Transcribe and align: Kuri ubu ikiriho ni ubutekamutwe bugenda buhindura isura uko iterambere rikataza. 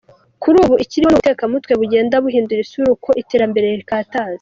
Kuri 0.41 0.55
ubu 0.63 0.75
ikiriho 0.83 1.09
ni 1.09 1.15
ubutekamutwe 1.17 1.71
bugenda 1.79 2.15
buhindura 2.23 2.61
isura 2.65 2.87
uko 2.95 3.09
iterambere 3.21 3.65
rikataza. 3.79 4.21